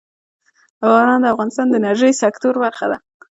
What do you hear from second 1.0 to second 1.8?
د افغانستان د